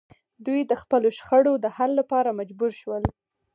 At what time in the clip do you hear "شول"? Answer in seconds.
2.81-3.03